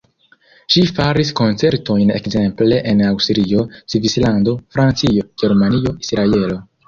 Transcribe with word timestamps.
Ŝi 0.75 0.81
faris 0.99 1.31
koncertojn 1.39 2.13
ekzemple 2.15 2.79
en 2.93 3.03
Aŭstrio, 3.09 3.67
Svislando, 3.95 4.57
Francio, 4.77 5.27
Germanio, 5.43 5.95
Israelo. 6.07 6.59